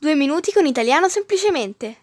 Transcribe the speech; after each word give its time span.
Due 0.00 0.14
minuti 0.14 0.50
con 0.50 0.64
italiano 0.64 1.10
semplicemente. 1.10 1.96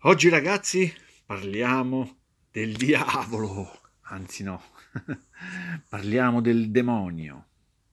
Oggi 0.00 0.28
ragazzi 0.28 0.92
parliamo 1.24 2.16
del 2.50 2.72
diavolo, 2.74 3.70
anzi 4.00 4.42
no, 4.42 4.60
parliamo 5.88 6.40
del 6.40 6.72
demonio. 6.72 7.46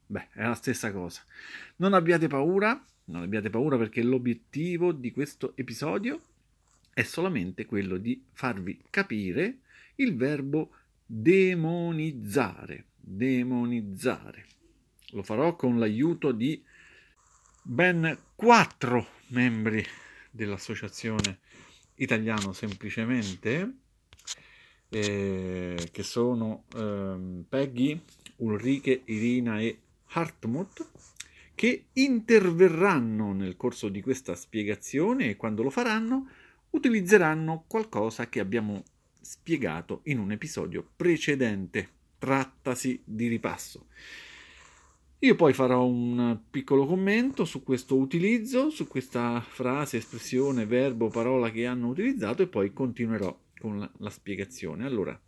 Beh, 0.08 0.30
è 0.32 0.42
la 0.42 0.56
stessa 0.56 0.92
cosa. 0.92 1.22
Non 1.76 1.94
abbiate 1.94 2.26
paura, 2.26 2.84
non 3.04 3.22
abbiate 3.22 3.52
paura 3.52 3.78
perché 3.78 4.02
l'obiettivo 4.02 4.92
di 4.92 5.12
questo 5.12 5.56
episodio 5.56 6.20
è 6.96 7.04
solamente 7.04 7.68
quello 7.68 7.98
di 7.98 8.26
farvi 8.34 8.82
capire 8.90 9.60
il 9.98 10.16
verbo 10.16 10.72
demonizzare. 11.06 12.86
Demonizzare. 12.98 14.46
Lo 15.16 15.24
farò 15.24 15.56
con 15.56 15.80
l'aiuto 15.80 16.34
di 16.34 16.62
ben 17.62 18.18
quattro 18.36 19.08
membri 19.28 19.84
dell'associazione 20.30 21.40
Italiano 21.96 22.52
Semplicemente, 22.52 23.74
eh, 24.90 25.90
che 25.90 26.04
sono 26.04 26.66
eh, 26.76 27.44
Peggy, 27.48 27.98
Ulrike, 28.38 29.04
Irina 29.06 29.62
e 29.62 29.80
Hartmut, 30.08 30.86
che 31.56 31.86
interverranno 31.94 33.32
nel 33.32 33.56
corso 33.56 33.88
di 33.88 34.02
questa 34.02 34.36
spiegazione 34.36 35.30
e 35.30 35.38
quando 35.38 35.64
lo 35.64 35.70
faranno 35.70 36.28
utilizzeranno 36.72 37.64
qualcosa 37.68 38.28
che 38.28 38.42
abbiamo 38.42 38.84
spiegato 39.22 40.02
in 40.04 40.20
un 40.20 40.34
episodio 40.34 40.86
precedente. 40.94 41.90
Trattasi 42.18 43.02
di 43.06 43.28
ripasso. 43.28 43.88
Io 45.20 45.36
poi 45.36 45.54
farò 45.54 45.86
un 45.86 46.40
piccolo 46.50 46.86
commento 46.86 47.46
su 47.46 47.64
questo 47.64 47.96
utilizzo, 47.96 48.70
su 48.70 48.86
questa 48.88 49.42
frase, 49.42 49.98
espressione, 49.98 50.66
verbo, 50.66 51.08
parola 51.08 51.50
che 51.52 51.66
hanno 51.66 51.88
utilizzato 51.88 52.44
e 52.44 52.48
poi 52.48 52.74
continuerò 52.74 53.36
con 53.58 53.80
la, 53.80 53.90
la 54.00 54.10
spiegazione. 54.10 54.86
Allora, 54.86 55.20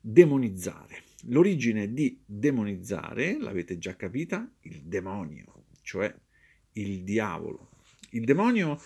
demonizzare. 0.00 1.02
L'origine 1.28 1.94
di 1.94 2.20
demonizzare, 2.26 3.38
l'avete 3.38 3.78
già 3.78 3.96
capita, 3.96 4.46
il 4.62 4.82
demonio, 4.82 5.64
cioè 5.80 6.14
il 6.72 7.04
diavolo. 7.04 7.70
Il 8.10 8.24
demonio, 8.24 8.78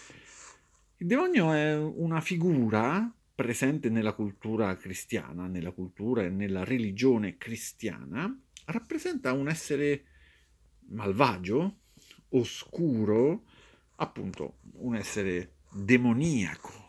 il 0.98 1.06
demonio 1.06 1.52
è 1.52 1.76
una 1.76 2.20
figura 2.20 3.12
presente 3.34 3.88
nella 3.88 4.12
cultura 4.12 4.76
cristiana, 4.76 5.46
nella 5.46 5.72
cultura 5.72 6.24
e 6.24 6.28
nella 6.28 6.62
religione 6.62 7.36
cristiana, 7.36 8.36
rappresenta 8.68 9.32
un 9.32 9.48
essere 9.48 10.04
malvagio, 10.88 11.80
oscuro, 12.30 13.44
appunto 13.96 14.58
un 14.74 14.94
essere 14.94 15.56
demoniaco. 15.70 16.86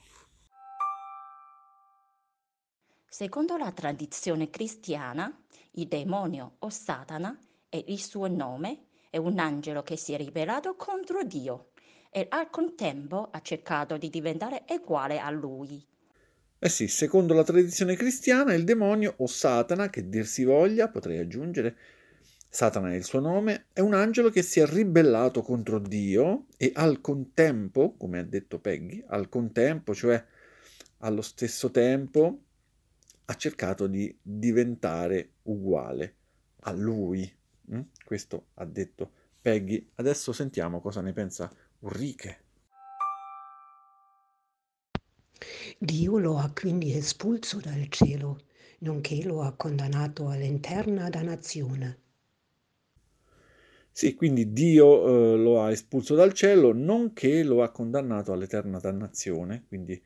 Secondo 3.07 3.57
la 3.57 3.71
tradizione 3.71 4.49
cristiana, 4.49 5.35
il 5.71 5.87
demonio 5.87 6.55
o 6.59 6.69
Satana 6.69 7.37
è 7.67 7.83
il 7.87 7.99
suo 7.99 8.27
nome, 8.27 8.85
è 9.09 9.17
un 9.17 9.39
angelo 9.39 9.83
che 9.83 9.97
si 9.97 10.13
è 10.13 10.17
ribelato 10.17 10.75
contro 10.75 11.23
Dio 11.23 11.71
e 12.11 12.25
al 12.29 12.49
contempo 12.49 13.29
ha 13.31 13.41
cercato 13.41 13.97
di 13.97 14.09
diventare 14.09 14.65
uguale 14.69 15.19
a 15.19 15.29
lui. 15.29 15.85
Eh 16.61 16.67
sì, 16.67 16.89
secondo 16.89 17.33
la 17.33 17.45
tradizione 17.45 17.95
cristiana, 17.95 18.53
il 18.53 18.65
demonio 18.65 19.13
o 19.19 19.27
Satana, 19.27 19.89
che 19.89 20.09
dir 20.09 20.27
si 20.27 20.43
voglia, 20.43 20.89
potrei 20.89 21.17
aggiungere, 21.17 21.77
Satana 22.49 22.91
è 22.91 22.95
il 22.95 23.05
suo 23.05 23.21
nome, 23.21 23.67
è 23.71 23.79
un 23.79 23.93
angelo 23.93 24.29
che 24.29 24.41
si 24.41 24.59
è 24.59 24.65
ribellato 24.65 25.41
contro 25.41 25.79
Dio 25.79 26.47
e 26.57 26.71
al 26.75 26.99
contempo, 26.99 27.95
come 27.95 28.19
ha 28.19 28.23
detto 28.23 28.59
Peggy, 28.59 29.01
al 29.07 29.29
contempo, 29.29 29.93
cioè 29.95 30.21
allo 30.97 31.21
stesso 31.21 31.71
tempo, 31.71 32.41
ha 33.25 33.35
cercato 33.35 33.87
di 33.87 34.13
diventare 34.21 35.35
uguale 35.43 36.15
a 36.61 36.71
lui. 36.73 37.31
Mm? 37.71 37.81
Questo 38.03 38.47
ha 38.55 38.65
detto 38.65 39.11
Peggy. 39.39 39.91
Adesso 39.95 40.33
sentiamo 40.33 40.81
cosa 40.81 40.99
ne 40.99 41.13
pensa 41.13 41.49
Ulrike. 41.79 42.48
Dio 45.81 46.17
lo 46.17 46.37
ha 46.37 46.51
quindi 46.53 46.91
espulso 46.91 47.61
dal 47.61 47.87
cielo, 47.87 48.41
nonché 48.79 49.23
lo 49.23 49.43
ha 49.43 49.53
condannato 49.53 50.27
all'interna 50.27 51.09
dannazione. 51.09 51.99
Sì, 53.89 54.13
quindi 54.13 54.51
Dio 54.51 55.07
eh, 55.07 55.37
lo 55.37 55.61
ha 55.61 55.71
espulso 55.71 56.15
dal 56.15 56.33
cielo, 56.33 56.73
nonché 56.73 57.43
lo 57.43 57.63
ha 57.63 57.71
condannato 57.71 58.33
all'eterna 58.33 58.77
dannazione, 58.77 59.63
quindi 59.69 60.01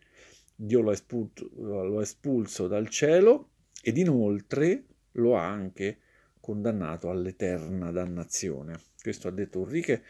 Dio 0.55 0.81
lo 0.81 0.91
ha, 0.91 0.93
espulso, 0.93 1.49
lo 1.55 1.97
ha 1.97 2.01
espulso 2.03 2.67
dal 2.67 2.87
cielo 2.89 3.49
ed 3.81 3.97
inoltre 3.97 4.85
lo 5.13 5.35
ha 5.37 5.47
anche 5.47 5.97
condannato 6.39 7.09
all'eterna 7.09 7.91
dannazione. 7.91 8.79
Questo 9.01 9.27
ha 9.27 9.31
detto 9.31 9.61
Ulrike. 9.61 10.03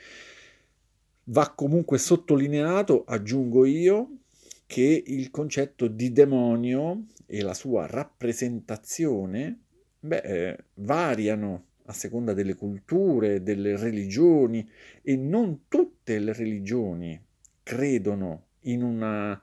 Va 1.28 1.54
comunque 1.56 1.98
sottolineato, 1.98 3.06
aggiungo 3.06 3.64
io, 3.64 4.23
che 4.66 5.04
il 5.06 5.30
concetto 5.30 5.88
di 5.88 6.12
demonio 6.12 7.06
e 7.26 7.42
la 7.42 7.54
sua 7.54 7.86
rappresentazione 7.86 9.60
beh, 10.00 10.18
eh, 10.18 10.58
variano 10.76 11.66
a 11.86 11.94
seconda 11.94 12.34
delle 12.34 12.56
culture, 12.56 13.44
delle 13.44 13.78
religioni 13.78 14.68
e 15.02 15.16
non 15.18 15.68
tutte 15.68 16.18
le 16.20 16.34
religioni 16.34 17.22
credono 17.62 18.48
in 18.62 18.84
una 18.84 19.42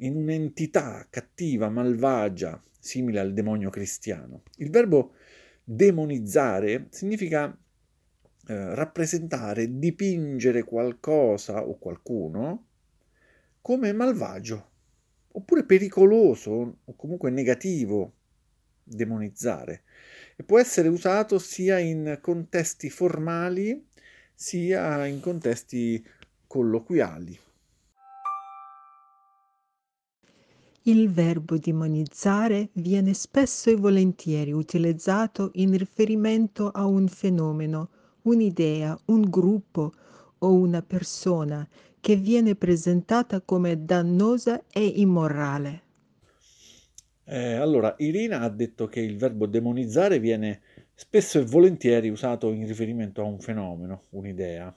in 0.00 0.16
un'entità 0.16 1.06
cattiva, 1.08 1.70
malvagia, 1.70 2.62
simile 2.78 3.20
al 3.20 3.32
demonio 3.32 3.70
cristiano. 3.70 4.42
Il 4.56 4.70
verbo 4.70 5.14
demonizzare 5.64 6.88
significa 6.90 7.56
eh, 8.48 8.74
rappresentare, 8.74 9.78
dipingere 9.78 10.64
qualcosa 10.64 11.66
o 11.66 11.78
qualcuno 11.78 12.66
come 13.66 13.92
malvagio, 13.92 14.70
oppure 15.32 15.64
pericoloso 15.64 16.76
o 16.84 16.94
comunque 16.94 17.30
negativo, 17.30 18.12
demonizzare. 18.84 19.82
E 20.36 20.44
può 20.44 20.60
essere 20.60 20.86
usato 20.86 21.40
sia 21.40 21.80
in 21.80 22.20
contesti 22.22 22.90
formali 22.90 23.84
sia 24.32 25.04
in 25.06 25.18
contesti 25.18 26.00
colloquiali. 26.46 27.36
Il 30.82 31.10
verbo 31.10 31.58
demonizzare 31.58 32.68
viene 32.74 33.14
spesso 33.14 33.68
e 33.68 33.74
volentieri 33.74 34.52
utilizzato 34.52 35.50
in 35.54 35.76
riferimento 35.76 36.70
a 36.70 36.86
un 36.86 37.08
fenomeno, 37.08 37.88
un'idea, 38.22 38.96
un 39.06 39.22
gruppo 39.22 39.92
o 40.38 40.52
una 40.52 40.82
persona 40.82 41.66
che 42.06 42.14
viene 42.14 42.54
presentata 42.54 43.40
come 43.40 43.84
dannosa 43.84 44.62
e 44.72 44.86
immorale. 44.86 45.82
Eh, 47.24 47.54
allora, 47.54 47.96
Irina 47.98 48.42
ha 48.42 48.48
detto 48.48 48.86
che 48.86 49.00
il 49.00 49.16
verbo 49.16 49.46
demonizzare 49.46 50.20
viene 50.20 50.60
spesso 50.94 51.40
e 51.40 51.44
volentieri 51.44 52.08
usato 52.08 52.52
in 52.52 52.64
riferimento 52.64 53.22
a 53.22 53.24
un 53.24 53.40
fenomeno, 53.40 54.04
un'idea. 54.10 54.72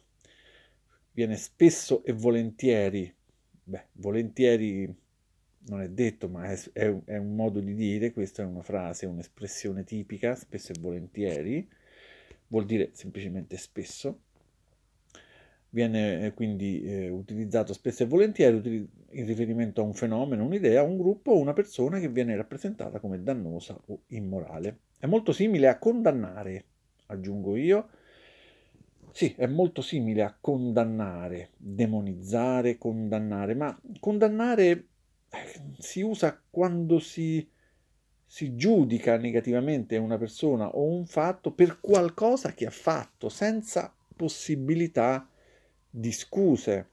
Viene 1.12 1.36
spesso 1.36 2.04
e 2.04 2.14
volentieri, 2.14 3.14
beh, 3.64 3.90
volentieri 3.92 4.92
non 5.68 5.82
è 5.82 5.90
detto, 5.90 6.30
ma 6.30 6.46
è, 6.46 6.60
è, 6.74 6.92
è, 7.06 7.18
un 7.18 7.36
modo 7.36 7.60
di 7.60 7.76
dire, 7.76 8.12
questa 8.12 8.42
è 8.42 8.46
una 8.48 8.64
frase, 8.64 9.06
un'espressione 9.06 9.84
tipica, 9.84 10.34
spesso 10.34 10.72
e 10.72 10.80
volentieri, 10.80 11.70
vuol 12.48 12.66
dire 12.66 12.90
semplicemente 12.94 13.56
spesso, 13.58 14.22
viene 15.70 16.26
eh, 16.26 16.34
quindi 16.34 16.82
eh, 16.84 17.10
utilizzato 17.10 17.74
spesso 17.74 18.04
e 18.04 18.08
volentieri 18.08 18.88
in 19.12 19.26
riferimento 19.26 19.82
a 19.82 19.84
un 19.84 19.94
fenomeno, 19.94 20.46
un'idea, 20.46 20.84
un 20.84 20.98
gruppo 20.98 21.32
o 21.32 21.40
una 21.40 21.54
persona 21.54 22.00
che 22.00 22.10
viene 22.10 22.36
rappresentata 22.36 23.00
come 23.00 23.22
dannosa 23.22 23.80
o 23.88 24.02
immorale. 24.08 24.80
È 25.00 25.06
molto 25.06 25.32
simile 25.32 25.68
a 25.68 25.78
condannare, 25.78 26.66
aggiungo 27.08 27.56
io, 27.56 27.90
sì, 29.12 29.34
è 29.38 29.48
molto 29.48 29.82
simile 29.82 30.22
a 30.22 30.36
condannare, 30.40 31.50
demonizzare, 31.58 32.78
condannare, 32.78 33.56
ma 33.56 33.80
condannare 34.00 34.86
si 35.78 36.02
usa 36.02 36.42
quando 36.50 37.00
si, 37.00 37.48
si 38.26 38.56
giudica 38.56 39.18
negativamente 39.18 39.98
una 39.98 40.18
persona 40.18 40.70
o 40.70 40.84
un 40.84 41.06
fatto 41.06 41.52
per 41.52 41.80
qualcosa 41.80 42.54
che 42.54 42.66
ha 42.66 42.72
fatto, 42.72 43.30
senza 43.30 43.94
possibilità 44.16 45.28
di 45.90 46.12
scuse. 46.12 46.90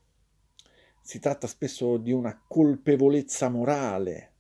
Si 1.01 1.19
tratta 1.19 1.47
spesso 1.47 1.99
di 1.99 2.13
una 2.13 2.43
colpevolezza 2.47 3.49
morale, 3.49 4.33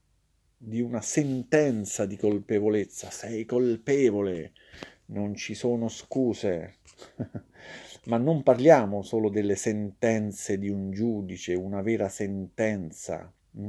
di 0.57 0.81
una 0.81 1.01
sentenza 1.01 2.07
di 2.07 2.17
colpevolezza. 2.17 3.11
Sei 3.11 3.45
colpevole, 3.45 4.53
non 5.07 5.35
ci 5.35 5.55
sono 5.55 5.89
scuse. 5.89 6.77
Ma 8.07 8.19
non 8.19 8.43
parliamo 8.43 9.03
solo 9.03 9.29
delle 9.29 9.57
sentenze 9.57 10.59
di 10.59 10.69
un 10.69 10.91
giudice, 10.91 11.55
una 11.55 11.83
vera 11.83 12.09
sentenza. 12.09 13.33
Mm? 13.59 13.69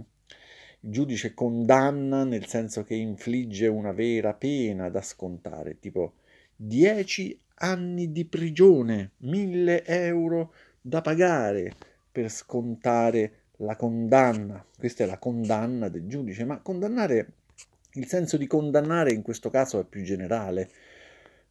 Il 0.82 0.92
giudice 0.92 1.34
condanna 1.34 2.24
nel 2.24 2.46
senso 2.46 2.84
che 2.84 2.96
infligge 2.96 3.68
una 3.68 3.92
vera 3.92 4.34
pena 4.34 4.90
da 4.90 5.02
scontare, 5.02 5.80
tipo 5.80 6.14
10 6.56 7.42
anni 7.56 8.12
di 8.12 8.26
prigione, 8.26 9.14
1000 9.18 9.86
euro 9.86 10.54
da 10.88 11.02
pagare 11.02 11.74
per 12.10 12.30
scontare 12.30 13.42
la 13.58 13.76
condanna. 13.76 14.66
Questa 14.78 15.04
è 15.04 15.08
la 15.08 15.18
condanna 15.18 15.90
del 15.90 16.08
giudice, 16.08 16.46
ma 16.46 16.62
condannare, 16.62 17.34
il 17.94 18.08
senso 18.08 18.38
di 18.38 18.48
condannare 18.48 19.12
in 19.12 19.22
questo 19.22 19.50
caso 19.50 19.82
è 19.82 19.84
più 19.84 20.02
generale. 20.04 20.70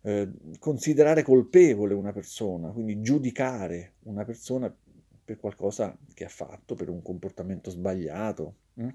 Eh, 0.01 0.31
considerare 0.59 1.23
colpevole 1.23 1.93
una 1.93 2.13
persona, 2.13 2.71
quindi 2.71 3.03
giudicare 3.03 3.95
una 4.05 4.25
persona 4.25 4.75
per 5.25 5.37
qualcosa 5.37 5.97
che 6.15 6.25
ha 6.25 6.29
fatto, 6.29 6.75
per 6.75 6.89
un 6.89 7.03
comportamento 7.03 7.71
sbagliato. 7.71 8.55
Hm? 8.75 8.89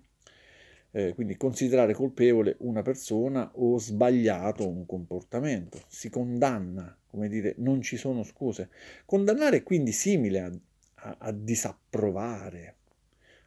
Eh, 0.93 1.13
quindi 1.13 1.37
considerare 1.37 1.93
colpevole 1.93 2.57
una 2.59 2.81
persona 2.81 3.49
o 3.55 3.77
sbagliato 3.77 4.67
un 4.67 4.85
comportamento. 4.85 5.81
Si 5.87 6.09
condanna, 6.09 6.95
come 7.07 7.29
dire, 7.29 7.55
non 7.57 7.81
ci 7.81 7.95
sono 7.97 8.23
scuse. 8.23 8.69
Condannare 9.05 9.57
è 9.57 9.63
quindi 9.63 9.93
simile 9.93 10.39
a, 10.41 10.51
a, 10.95 11.15
a 11.19 11.31
disapprovare, 11.31 12.75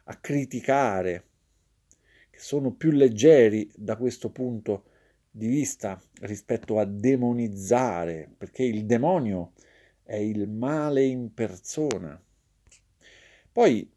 a 0.05 0.15
criticare, 0.17 1.23
che 2.31 2.39
sono 2.39 2.71
più 2.71 2.91
leggeri 2.91 3.71
da 3.75 3.95
questo 3.95 4.29
punto 4.29 4.85
di 5.29 5.47
vista 5.47 6.01
rispetto 6.21 6.79
a 6.79 6.85
demonizzare, 6.85 8.29
perché 8.37 8.63
il 8.63 8.85
demonio 8.85 9.53
è 10.03 10.15
il 10.15 10.47
male 10.47 11.03
in 11.03 11.33
persona. 11.33 12.19
Poi 13.51 13.89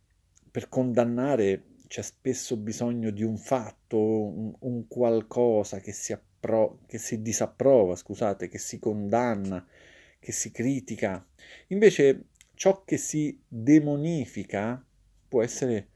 per 0.50 0.68
condannare 0.68 1.62
c'è 1.88 2.02
spesso 2.02 2.56
bisogno 2.56 3.10
di 3.10 3.24
un 3.24 3.36
fatto, 3.36 3.98
un, 3.98 4.54
un 4.60 4.86
qualcosa 4.86 5.80
che 5.80 5.92
si, 5.92 6.12
appro- 6.12 6.80
che 6.86 6.98
si 6.98 7.20
disapprova, 7.22 7.96
scusate, 7.96 8.48
che 8.48 8.58
si 8.58 8.78
condanna, 8.78 9.66
che 10.20 10.32
si 10.32 10.50
critica. 10.52 11.26
Invece 11.68 12.26
ciò 12.54 12.84
che 12.84 12.96
si 12.96 13.40
demonifica 13.48 14.84
può 15.28 15.42
essere 15.42 15.88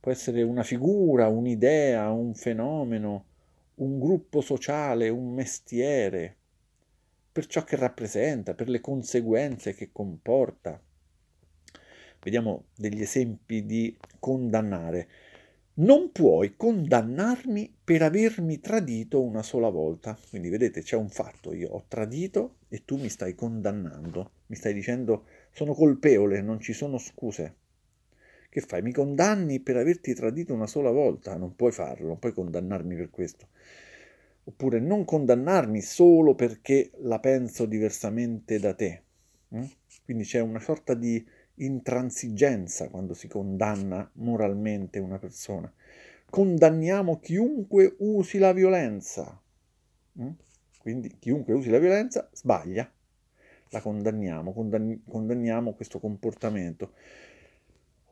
può 0.00 0.10
essere 0.10 0.42
una 0.42 0.62
figura, 0.62 1.28
un'idea, 1.28 2.10
un 2.10 2.34
fenomeno, 2.34 3.26
un 3.76 4.00
gruppo 4.00 4.40
sociale, 4.40 5.10
un 5.10 5.34
mestiere, 5.34 6.36
per 7.30 7.46
ciò 7.46 7.64
che 7.64 7.76
rappresenta, 7.76 8.54
per 8.54 8.70
le 8.70 8.80
conseguenze 8.80 9.74
che 9.74 9.90
comporta. 9.92 10.82
Vediamo 12.22 12.64
degli 12.76 13.00
esempi 13.00 13.64
di 13.64 13.96
condannare. 14.18 15.08
Non 15.74 16.12
puoi 16.12 16.56
condannarmi 16.56 17.74
per 17.82 18.02
avermi 18.02 18.60
tradito 18.60 19.22
una 19.22 19.42
sola 19.42 19.70
volta. 19.70 20.18
Quindi 20.28 20.50
vedete, 20.50 20.82
c'è 20.82 20.96
un 20.96 21.08
fatto, 21.08 21.54
io 21.54 21.70
ho 21.70 21.84
tradito 21.88 22.56
e 22.68 22.84
tu 22.84 22.96
mi 22.96 23.08
stai 23.08 23.34
condannando, 23.34 24.32
mi 24.46 24.56
stai 24.56 24.74
dicendo 24.74 25.24
sono 25.52 25.72
colpevole, 25.72 26.42
non 26.42 26.60
ci 26.60 26.74
sono 26.74 26.98
scuse. 26.98 27.54
Che 28.50 28.60
fai? 28.60 28.82
Mi 28.82 28.92
condanni 28.92 29.60
per 29.60 29.76
averti 29.76 30.12
tradito 30.12 30.52
una 30.52 30.66
sola 30.66 30.90
volta? 30.90 31.36
Non 31.36 31.54
puoi 31.54 31.72
farlo, 31.72 32.08
non 32.08 32.18
puoi 32.18 32.32
condannarmi 32.32 32.96
per 32.96 33.08
questo. 33.08 33.46
Oppure 34.44 34.80
non 34.80 35.04
condannarmi 35.04 35.80
solo 35.80 36.34
perché 36.34 36.90
la 36.98 37.20
penso 37.20 37.64
diversamente 37.64 38.58
da 38.58 38.74
te. 38.74 39.02
Mm? 39.54 39.64
Quindi 40.04 40.24
c'è 40.24 40.40
una 40.40 40.58
sorta 40.58 40.94
di 40.94 41.24
intransigenza 41.64 42.88
quando 42.88 43.14
si 43.14 43.28
condanna 43.28 44.08
moralmente 44.14 44.98
una 44.98 45.18
persona. 45.18 45.72
Condanniamo 46.28 47.18
chiunque 47.18 47.96
usi 47.98 48.38
la 48.38 48.52
violenza. 48.52 49.40
Mm? 50.20 50.30
Quindi 50.78 51.16
chiunque 51.18 51.54
usi 51.54 51.70
la 51.70 51.78
violenza 51.78 52.28
sbaglia. 52.32 52.90
La 53.70 53.80
condanniamo, 53.80 54.52
condanniamo 54.52 55.74
questo 55.74 56.00
comportamento 56.00 56.92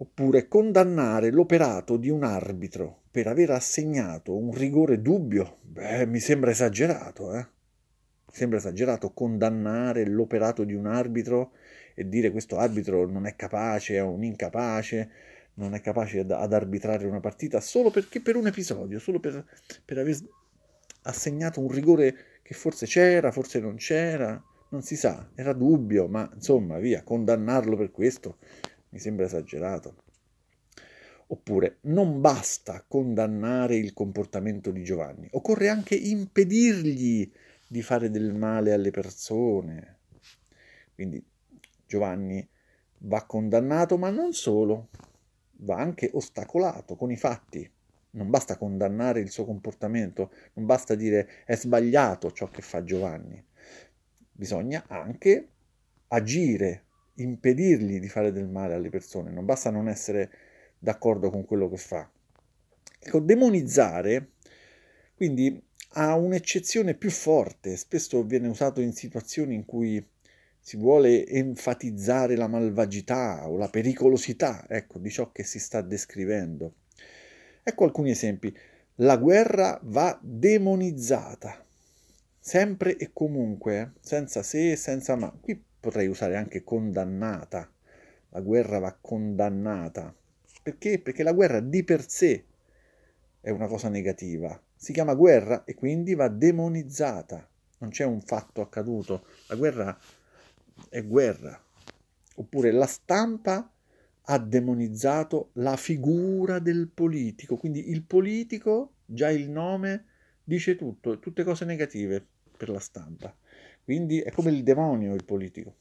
oppure 0.00 0.46
condannare 0.46 1.30
l'operato 1.30 1.96
di 1.96 2.08
un 2.08 2.22
arbitro 2.22 3.02
per 3.10 3.26
aver 3.26 3.50
assegnato 3.50 4.36
un 4.36 4.52
rigore 4.52 5.02
dubbio, 5.02 5.56
beh, 5.62 6.06
mi 6.06 6.20
sembra 6.20 6.50
esagerato, 6.50 7.34
eh? 7.34 7.46
Mi 8.28 8.34
sembra 8.34 8.58
esagerato 8.58 9.10
condannare 9.10 10.06
l'operato 10.06 10.62
di 10.62 10.74
un 10.74 10.86
arbitro 10.86 11.52
e 11.98 12.08
dire 12.08 12.30
questo 12.30 12.58
arbitro 12.58 13.08
non 13.08 13.26
è 13.26 13.34
capace, 13.34 13.96
è 13.96 14.00
un 14.00 14.22
incapace, 14.22 15.10
non 15.54 15.74
è 15.74 15.80
capace 15.80 16.20
ad, 16.20 16.30
ad 16.30 16.52
arbitrare 16.52 17.08
una 17.08 17.18
partita 17.18 17.60
solo 17.60 17.90
perché 17.90 18.20
per 18.20 18.36
un 18.36 18.46
episodio, 18.46 19.00
solo 19.00 19.18
per, 19.18 19.44
per 19.84 19.98
aver 19.98 20.16
assegnato 21.02 21.58
un 21.60 21.72
rigore 21.72 22.16
che 22.42 22.54
forse 22.54 22.86
c'era, 22.86 23.32
forse 23.32 23.58
non 23.58 23.74
c'era, 23.74 24.40
non 24.68 24.82
si 24.82 24.94
sa, 24.94 25.28
era 25.34 25.52
dubbio, 25.52 26.06
ma 26.06 26.30
insomma, 26.32 26.78
via, 26.78 27.02
condannarlo 27.02 27.74
per 27.74 27.90
questo 27.90 28.38
mi 28.90 29.00
sembra 29.00 29.26
esagerato. 29.26 29.96
Oppure 31.30 31.78
non 31.82 32.20
basta 32.20 32.84
condannare 32.86 33.74
il 33.74 33.92
comportamento 33.92 34.70
di 34.70 34.84
Giovanni, 34.84 35.26
occorre 35.32 35.68
anche 35.68 35.96
impedirgli 35.96 37.28
di 37.66 37.82
fare 37.82 38.08
del 38.08 38.34
male 38.34 38.72
alle 38.72 38.92
persone. 38.92 39.96
Quindi 40.94 41.22
Giovanni 41.88 42.46
va 42.98 43.24
condannato, 43.24 43.98
ma 43.98 44.10
non 44.10 44.32
solo, 44.32 44.90
va 45.60 45.76
anche 45.76 46.10
ostacolato 46.12 46.94
con 46.94 47.10
i 47.10 47.16
fatti. 47.16 47.68
Non 48.10 48.30
basta 48.30 48.56
condannare 48.56 49.20
il 49.20 49.30
suo 49.30 49.44
comportamento, 49.44 50.30
non 50.54 50.66
basta 50.66 50.94
dire 50.94 51.44
è 51.44 51.56
sbagliato 51.56 52.30
ciò 52.30 52.48
che 52.48 52.62
fa 52.62 52.84
Giovanni. 52.84 53.42
Bisogna 54.30 54.84
anche 54.86 55.48
agire 56.08 56.84
impedirgli 57.14 57.98
di 57.98 58.08
fare 58.08 58.32
del 58.32 58.48
male 58.48 58.74
alle 58.74 58.90
persone, 58.90 59.30
non 59.30 59.44
basta 59.44 59.70
non 59.70 59.88
essere 59.88 60.30
d'accordo 60.78 61.30
con 61.30 61.44
quello 61.44 61.68
che 61.68 61.76
fa. 61.76 62.08
Ecco, 63.00 63.20
demonizzare 63.20 64.32
quindi 65.14 65.60
ha 65.94 66.14
un'eccezione 66.14 66.94
più 66.94 67.10
forte, 67.10 67.76
spesso 67.76 68.22
viene 68.22 68.46
usato 68.46 68.80
in 68.80 68.92
situazioni 68.92 69.54
in 69.54 69.64
cui 69.64 70.04
si 70.68 70.76
vuole 70.76 71.26
enfatizzare 71.26 72.36
la 72.36 72.46
malvagità 72.46 73.48
o 73.48 73.56
la 73.56 73.70
pericolosità 73.70 74.66
ecco, 74.68 74.98
di 74.98 75.08
ciò 75.08 75.32
che 75.32 75.42
si 75.42 75.58
sta 75.58 75.80
descrivendo. 75.80 76.74
Ecco 77.62 77.84
alcuni 77.84 78.10
esempi. 78.10 78.54
La 78.96 79.16
guerra 79.16 79.80
va 79.84 80.18
demonizzata, 80.20 81.64
sempre 82.38 82.98
e 82.98 83.08
comunque, 83.14 83.92
senza 84.00 84.42
se 84.42 84.72
e 84.72 84.76
senza 84.76 85.16
ma. 85.16 85.34
Qui 85.40 85.58
potrei 85.80 86.06
usare 86.06 86.36
anche 86.36 86.62
condannata. 86.62 87.72
La 88.28 88.40
guerra 88.42 88.78
va 88.78 88.94
condannata. 89.00 90.14
Perché? 90.62 90.98
Perché 90.98 91.22
la 91.22 91.32
guerra 91.32 91.60
di 91.60 91.82
per 91.82 92.06
sé 92.06 92.44
è 93.40 93.48
una 93.48 93.68
cosa 93.68 93.88
negativa. 93.88 94.60
Si 94.76 94.92
chiama 94.92 95.14
guerra 95.14 95.64
e 95.64 95.74
quindi 95.74 96.14
va 96.14 96.28
demonizzata. 96.28 97.48
Non 97.78 97.88
c'è 97.88 98.04
un 98.04 98.20
fatto 98.20 98.60
accaduto. 98.60 99.24
La 99.46 99.54
guerra 99.54 99.98
è 100.88 101.04
guerra. 101.04 101.60
Oppure 102.36 102.70
la 102.70 102.86
stampa 102.86 103.70
ha 104.30 104.38
demonizzato 104.38 105.50
la 105.54 105.76
figura 105.76 106.58
del 106.58 106.88
politico. 106.92 107.56
Quindi 107.56 107.90
il 107.90 108.02
politico, 108.02 108.92
già 109.04 109.30
il 109.30 109.48
nome, 109.48 110.04
dice 110.44 110.76
tutto, 110.76 111.18
tutte 111.18 111.44
cose 111.44 111.64
negative 111.64 112.24
per 112.56 112.68
la 112.68 112.80
stampa. 112.80 113.34
Quindi 113.82 114.20
è 114.20 114.30
come 114.30 114.50
il 114.50 114.62
demonio 114.62 115.14
il 115.14 115.24
politico. 115.24 115.76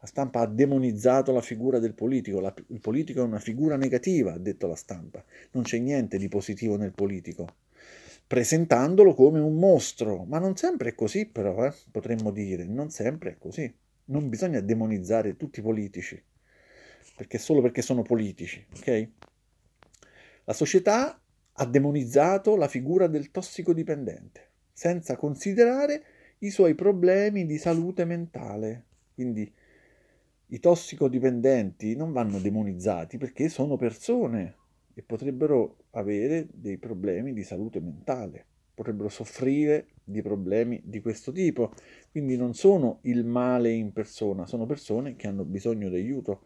La 0.00 0.06
stampa 0.06 0.40
ha 0.40 0.46
demonizzato 0.46 1.30
la 1.30 1.42
figura 1.42 1.78
del 1.78 1.92
politico, 1.92 2.40
la, 2.40 2.54
il 2.68 2.80
politico 2.80 3.20
è 3.20 3.24
una 3.24 3.38
figura 3.38 3.76
negativa, 3.76 4.32
ha 4.32 4.38
detto 4.38 4.66
la 4.66 4.74
stampa, 4.74 5.22
non 5.50 5.64
c'è 5.64 5.78
niente 5.78 6.16
di 6.16 6.28
positivo 6.28 6.76
nel 6.76 6.94
politico, 6.94 7.56
presentandolo 8.26 9.12
come 9.12 9.40
un 9.40 9.58
mostro, 9.58 10.24
ma 10.24 10.38
non 10.38 10.56
sempre 10.56 10.90
è 10.90 10.94
così 10.94 11.26
però, 11.26 11.66
eh? 11.66 11.74
potremmo 11.90 12.30
dire, 12.30 12.64
non 12.64 12.88
sempre 12.88 13.32
è 13.32 13.36
così. 13.38 13.70
Non 14.06 14.28
bisogna 14.28 14.60
demonizzare 14.60 15.36
tutti 15.36 15.60
i 15.60 15.62
politici, 15.62 16.20
perché 17.16 17.38
solo 17.38 17.60
perché 17.60 17.82
sono 17.82 18.02
politici, 18.02 18.64
ok? 18.76 19.08
La 20.44 20.52
società 20.52 21.20
ha 21.52 21.66
demonizzato 21.66 22.56
la 22.56 22.68
figura 22.68 23.06
del 23.06 23.30
tossicodipendente, 23.30 24.48
senza 24.72 25.16
considerare 25.16 26.02
i 26.38 26.50
suoi 26.50 26.74
problemi 26.74 27.46
di 27.46 27.58
salute 27.58 28.04
mentale. 28.04 28.86
Quindi 29.14 29.52
i 30.46 30.58
tossicodipendenti 30.58 31.94
non 31.94 32.12
vanno 32.12 32.38
demonizzati 32.38 33.18
perché 33.18 33.48
sono 33.48 33.76
persone 33.76 34.56
e 34.94 35.02
potrebbero 35.02 35.84
avere 35.90 36.48
dei 36.50 36.78
problemi 36.78 37.32
di 37.32 37.44
salute 37.44 37.80
mentale, 37.80 38.44
potrebbero 38.74 39.08
soffrire 39.08 39.88
di 40.10 40.22
problemi 40.22 40.80
di 40.84 41.00
questo 41.00 41.32
tipo. 41.32 41.72
Quindi 42.10 42.36
non 42.36 42.54
sono 42.54 42.98
il 43.02 43.24
male 43.24 43.70
in 43.70 43.92
persona, 43.92 44.46
sono 44.46 44.66
persone 44.66 45.16
che 45.16 45.26
hanno 45.26 45.44
bisogno 45.44 45.88
di 45.88 45.96
aiuto. 45.96 46.42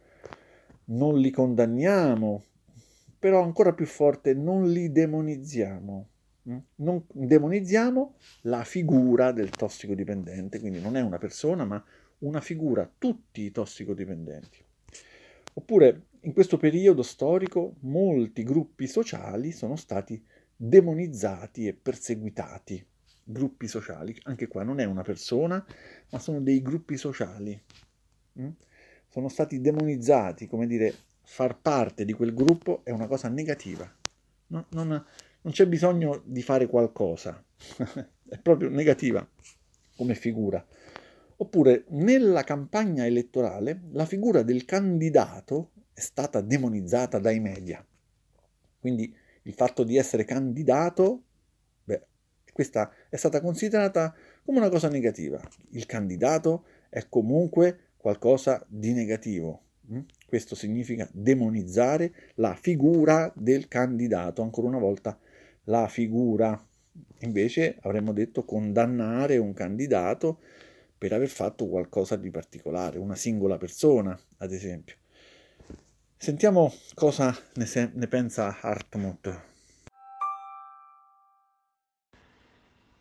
Non 0.87 1.18
li 1.18 1.30
condanniamo, 1.30 2.44
però 3.18 3.42
ancora 3.42 3.73
più 3.73 3.87
forte, 3.87 4.35
non 4.35 4.71
li 4.71 4.92
demonizziamo. 4.92 6.09
Mm? 6.50 6.59
Non 6.76 7.04
demonizziamo 7.11 8.16
la 8.42 8.64
figura 8.64 9.33
del 9.33 9.50
tossicodipendente, 9.50 10.61
quindi 10.61 10.80
non 10.80 10.97
è 10.97 11.00
una 11.00 11.18
persona, 11.18 11.64
ma 11.64 11.83
una 12.18 12.40
figura, 12.40 12.90
tutti 12.99 13.42
i 13.42 13.50
tossicodipendenti. 13.50 14.62
Oppure 15.54 16.06
in 16.23 16.33
questo 16.33 16.56
periodo 16.56 17.02
storico 17.02 17.76
molti 17.80 18.42
gruppi 18.42 18.87
sociali 18.87 19.52
sono 19.52 19.76
stati 19.76 20.23
demonizzati 20.56 21.66
e 21.66 21.75
perseguitati. 21.75 22.85
Gruppi 23.25 23.66
sociali, 23.66 24.16
anche 24.25 24.49
qua 24.49 24.62
non 24.62 24.81
è 24.81 24.85
una 24.85 25.02
persona, 25.02 25.64
ma 26.11 26.19
sono 26.19 26.40
dei 26.40 26.61
gruppi 26.62 26.97
sociali. 26.97 27.61
Mm? 28.38 28.50
Sono 29.09 29.28
stati 29.28 29.61
demonizzati, 29.61 30.47
come 30.47 30.66
dire, 30.66 30.95
far 31.23 31.59
parte 31.59 32.04
di 32.04 32.12
quel 32.12 32.35
gruppo 32.35 32.81
è 32.85 32.90
una 32.90 33.07
cosa 33.07 33.28
negativa. 33.28 33.90
No, 34.49 34.66
non, 34.71 34.88
non 34.88 35.52
c'è 35.52 35.66
bisogno 35.66 36.23
di 36.25 36.43
fare 36.43 36.66
qualcosa, 36.66 37.43
è 38.28 38.38
proprio 38.38 38.69
negativa 38.69 39.26
come 39.97 40.14
figura. 40.14 40.64
Oppure 41.37 41.85
nella 41.88 42.45
campagna 42.45 43.04
elettorale 43.07 43.83
la 43.93 44.07
figura 44.07 44.43
del 44.43 44.64
candidato 44.64 45.71
è 45.93 46.00
stata 46.00 46.40
demonizzata 46.40 47.19
dai 47.19 47.40
media. 47.40 47.85
Quindi 48.78 49.14
il 49.43 49.54
fatto 49.54 49.83
di 49.85 49.97
essere 49.97 50.25
candidato, 50.25 51.23
questa 52.54 52.92
è 53.08 53.16
stata 53.16 53.40
considerata 53.40 54.14
come 54.44 54.58
una 54.58 54.68
cosa 54.68 54.88
negativa. 54.88 55.40
Il 55.70 55.87
candidato 55.87 56.66
è 56.88 57.04
comunque 57.08 57.88
qualcosa 57.96 58.64
di 58.68 58.92
negativo. 58.92 59.62
Mm? 59.92 60.02
Questo 60.25 60.54
significa 60.54 61.08
demonizzare 61.12 62.14
la 62.37 62.54
figura 62.54 63.32
del 63.34 63.66
candidato, 63.66 64.42
ancora 64.42 64.68
una 64.68 64.78
volta 64.78 65.18
la 65.64 65.88
figura. 65.88 66.56
Invece 67.23 67.76
avremmo 67.80 68.12
detto 68.12 68.44
condannare 68.44 69.37
un 69.37 69.52
candidato 69.52 70.38
per 70.96 71.12
aver 71.12 71.28
fatto 71.28 71.66
qualcosa 71.66 72.14
di 72.14 72.30
particolare, 72.30 72.99
una 72.99 73.16
singola 73.16 73.58
persona, 73.58 74.16
ad 74.38 74.52
esempio. 74.52 74.94
Sentiamo 76.16 76.73
cosa 76.94 77.37
ne, 77.54 77.66
se- 77.66 77.90
ne 77.92 78.06
pensa 78.06 78.61
Hartmut. 78.61 79.53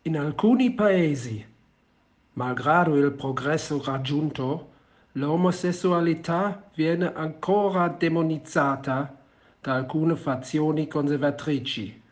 In 0.06 0.18
alcuni 0.18 0.70
paesi, 0.74 1.42
malgrado 2.34 2.94
il 2.94 3.10
progresso 3.12 3.82
raggiunto, 3.82 4.72
l'omosessualità 5.12 6.70
viene 6.74 7.10
ancora 7.14 7.88
demonizzata 7.88 9.18
da 9.62 9.74
alcune 9.76 10.14
fazioni 10.16 10.88
conservatrici. 10.88 12.02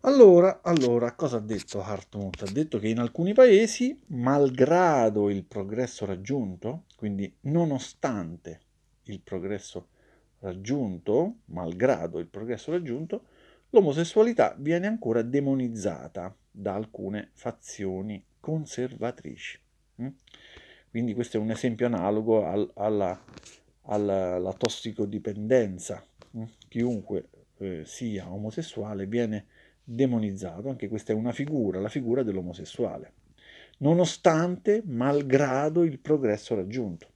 Allora, 0.00 0.60
allora, 0.62 1.12
cosa 1.12 1.36
ha 1.36 1.40
detto 1.40 1.82
Hartmut? 1.82 2.44
Ha 2.48 2.50
detto 2.50 2.78
che 2.78 2.88
in 2.88 2.98
alcuni 2.98 3.34
paesi, 3.34 3.94
malgrado 4.06 5.28
il 5.28 5.44
progresso 5.44 6.06
raggiunto, 6.06 6.84
quindi 6.96 7.30
nonostante 7.40 8.60
il 9.02 9.20
progresso 9.20 9.88
raggiunto, 10.38 11.40
malgrado 11.46 12.18
il 12.20 12.26
progresso 12.26 12.70
raggiunto, 12.70 13.24
l'omosessualità 13.68 14.56
viene 14.58 14.86
ancora 14.86 15.20
demonizzata 15.20 16.34
da 16.56 16.74
alcune 16.74 17.30
fazioni 17.32 18.24
conservatrici. 18.38 19.58
Mm? 20.02 20.08
Quindi 20.88 21.12
questo 21.14 21.36
è 21.36 21.40
un 21.40 21.50
esempio 21.50 21.86
analogo 21.86 22.46
al, 22.46 22.70
alla, 22.74 23.20
alla, 23.82 24.34
alla, 24.36 24.52
tossicodipendenza. 24.52 26.06
Mm? 26.36 26.44
Chiunque 26.68 27.28
eh, 27.58 27.82
sia 27.84 28.30
omosessuale 28.32 29.06
viene 29.06 29.46
demonizzato, 29.82 30.68
anche 30.68 30.88
questa 30.88 31.12
è 31.12 31.16
una 31.16 31.32
figura, 31.32 31.80
la 31.80 31.88
figura 31.88 32.22
dell'omosessuale, 32.22 33.12
nonostante, 33.78 34.82
malgrado 34.86 35.82
il 35.82 35.98
progresso 35.98 36.54
raggiunto. 36.54 37.08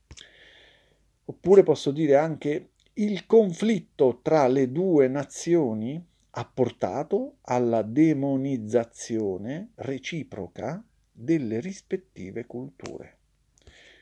Oppure 1.26 1.62
posso 1.62 1.92
dire 1.92 2.16
anche 2.16 2.71
il 2.95 3.26
conflitto 3.26 4.18
tra 4.23 4.49
le 4.49 4.73
due 4.73 5.07
nazioni 5.07 6.04
ha 6.38 6.45
portato 6.45 7.38
alla 7.42 7.83
demonizzazione 7.83 9.71
reciproca 9.75 10.80
delle 11.11 11.59
rispettive 11.59 12.47
culture. 12.47 13.16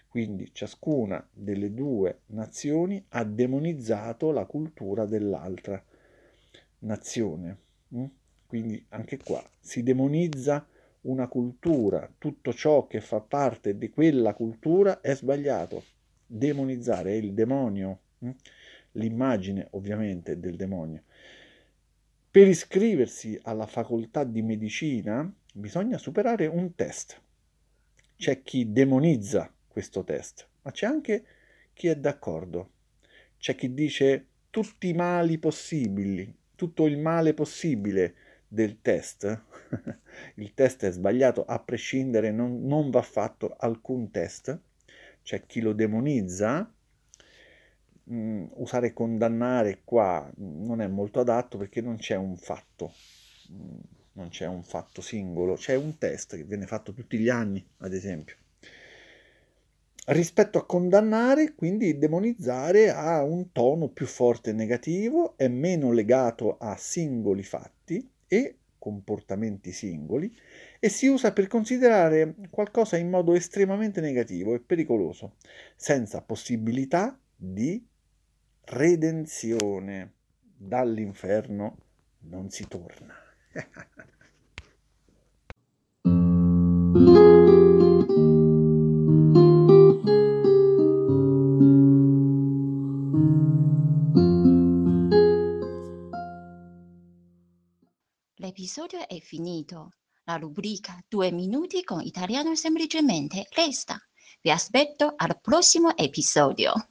Quindi 0.06 0.52
ciascuna 0.52 1.26
delle 1.32 1.72
due 1.72 2.20
nazioni 2.26 3.02
ha 3.08 3.24
demonizzato 3.24 4.32
la 4.32 4.44
cultura 4.44 5.06
dell'altra 5.06 5.82
nazione. 6.80 7.58
Mm? 7.94 8.04
Quindi 8.46 8.84
anche 8.90 9.16
qua 9.16 9.42
si 9.58 9.82
demonizza 9.82 10.66
una 11.02 11.28
cultura, 11.28 12.06
tutto 12.18 12.52
ciò 12.52 12.86
che 12.86 13.00
fa 13.00 13.20
parte 13.20 13.78
di 13.78 13.88
quella 13.88 14.34
cultura 14.34 15.00
è 15.00 15.14
sbagliato. 15.14 15.84
Demonizzare 16.26 17.12
è 17.12 17.14
il 17.14 17.32
demonio. 17.32 18.00
Mm? 18.22 18.30
l'immagine 18.96 19.68
ovviamente 19.70 20.38
del 20.38 20.56
demonio. 20.56 21.02
Per 22.36 22.46
iscriversi 22.46 23.40
alla 23.44 23.64
facoltà 23.64 24.22
di 24.22 24.42
medicina 24.42 25.26
bisogna 25.54 25.96
superare 25.96 26.46
un 26.46 26.74
test. 26.74 27.18
C'è 28.14 28.42
chi 28.42 28.72
demonizza 28.72 29.50
questo 29.66 30.04
test, 30.04 30.46
ma 30.60 30.70
c'è 30.70 30.84
anche 30.84 31.24
chi 31.72 31.88
è 31.88 31.96
d'accordo. 31.96 32.72
C'è 33.38 33.54
chi 33.54 33.72
dice 33.72 34.26
tutti 34.50 34.88
i 34.88 34.92
mali 34.92 35.38
possibili, 35.38 36.30
tutto 36.54 36.84
il 36.84 36.98
male 36.98 37.32
possibile 37.32 38.14
del 38.46 38.82
test. 38.82 39.44
il 40.36 40.52
test 40.52 40.84
è 40.84 40.90
sbagliato 40.90 41.42
a 41.42 41.58
prescindere, 41.58 42.32
non, 42.32 42.66
non 42.66 42.90
va 42.90 43.00
fatto 43.00 43.56
alcun 43.58 44.10
test. 44.10 44.60
C'è 45.22 45.46
chi 45.46 45.62
lo 45.62 45.72
demonizza, 45.72 46.70
mh, 48.06 48.16
mm, 48.16 48.44
usare 48.54 48.92
condannare 48.92 49.80
qua 49.84 50.30
non 50.36 50.80
è 50.80 50.86
molto 50.86 51.20
adatto 51.20 51.58
perché 51.58 51.80
non 51.80 51.96
c'è 51.96 52.16
un 52.16 52.36
fatto, 52.36 52.92
mh, 53.48 53.54
mm, 53.54 53.78
non 54.12 54.28
c'è 54.28 54.46
un 54.46 54.62
fatto 54.62 55.00
singolo, 55.00 55.54
c'è 55.54 55.74
un 55.74 55.98
test 55.98 56.36
che 56.36 56.44
viene 56.44 56.66
fatto 56.66 56.92
tutti 56.92 57.18
gli 57.18 57.28
anni, 57.28 57.64
ad 57.78 57.92
esempio. 57.92 58.36
Rispetto 60.08 60.58
a 60.58 60.66
condannare, 60.66 61.54
quindi 61.54 61.98
demonizzare 61.98 62.90
ha 62.90 63.22
un 63.24 63.50
tono 63.50 63.88
più 63.88 64.06
forte 64.06 64.50
e 64.50 64.52
negativo, 64.52 65.36
è 65.36 65.48
meno 65.48 65.90
legato 65.90 66.58
a 66.58 66.76
singoli 66.76 67.42
fatti 67.42 68.08
e 68.28 68.56
comportamenti 68.78 69.72
singoli 69.72 70.32
e 70.78 70.88
si 70.88 71.08
usa 71.08 71.32
per 71.32 71.48
considerare 71.48 72.36
qualcosa 72.50 72.96
in 72.96 73.10
modo 73.10 73.34
estremamente 73.34 74.00
negativo 74.00 74.54
e 74.54 74.60
pericoloso, 74.60 75.34
senza 75.74 76.22
possibilità 76.22 77.18
di 77.34 77.84
redenzione. 78.66 80.14
Dall'inferno 80.58 81.76
non 82.20 82.50
si 82.50 82.66
torna. 82.66 83.14
L'episodio 98.36 99.06
è 99.06 99.18
finito. 99.20 99.90
La 100.24 100.36
rubrica 100.36 100.98
Due 101.06 101.30
minuti 101.30 101.84
con 101.84 102.00
italiano 102.00 102.54
semplicemente 102.56 103.46
resta. 103.54 103.96
Vi 104.40 104.50
aspetto 104.50 105.12
al 105.16 105.38
prossimo 105.40 105.96
episodio. 105.96 106.88